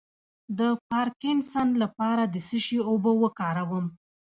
[0.59, 3.85] د پارکینسن لپاره د څه شي اوبه وکاروم؟